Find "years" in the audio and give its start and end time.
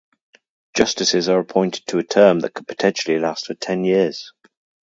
3.83-4.33